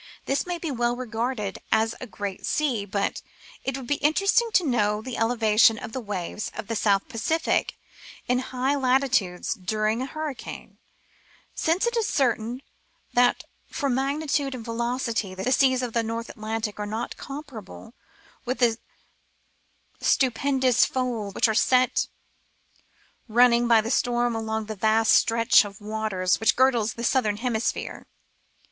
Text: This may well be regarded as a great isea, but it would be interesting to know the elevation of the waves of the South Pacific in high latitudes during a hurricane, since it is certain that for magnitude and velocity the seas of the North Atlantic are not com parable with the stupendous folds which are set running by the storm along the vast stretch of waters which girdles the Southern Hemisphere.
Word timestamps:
This 0.25 0.47
may 0.47 0.59
well 0.71 0.95
be 0.95 0.99
regarded 1.01 1.59
as 1.71 1.93
a 2.01 2.07
great 2.07 2.41
isea, 2.41 2.89
but 2.89 3.21
it 3.63 3.77
would 3.77 3.85
be 3.85 3.97
interesting 3.97 4.49
to 4.53 4.65
know 4.65 4.99
the 4.99 5.15
elevation 5.15 5.77
of 5.77 5.91
the 5.93 5.99
waves 5.99 6.51
of 6.55 6.65
the 6.65 6.75
South 6.75 7.07
Pacific 7.07 7.77
in 8.27 8.39
high 8.39 8.73
latitudes 8.73 9.53
during 9.53 10.01
a 10.01 10.07
hurricane, 10.07 10.79
since 11.53 11.85
it 11.85 11.95
is 11.95 12.07
certain 12.07 12.63
that 13.13 13.43
for 13.67 13.89
magnitude 13.91 14.55
and 14.55 14.65
velocity 14.65 15.35
the 15.35 15.51
seas 15.51 15.83
of 15.83 15.93
the 15.93 16.01
North 16.01 16.29
Atlantic 16.29 16.79
are 16.79 16.87
not 16.87 17.15
com 17.15 17.43
parable 17.43 17.93
with 18.43 18.57
the 18.57 18.79
stupendous 19.99 20.83
folds 20.83 21.35
which 21.35 21.47
are 21.47 21.53
set 21.53 22.07
running 23.27 23.67
by 23.67 23.81
the 23.81 23.91
storm 23.91 24.33
along 24.35 24.65
the 24.65 24.73
vast 24.73 25.11
stretch 25.13 25.63
of 25.63 25.79
waters 25.79 26.39
which 26.39 26.55
girdles 26.55 26.93
the 26.95 27.03
Southern 27.03 27.37
Hemisphere. 27.37 28.07